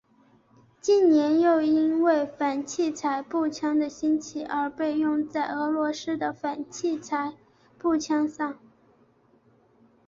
[0.81, 7.35] 近年又因为反器材步枪的兴起而被用在俄罗斯的反器材
[7.77, 8.57] 步枪上。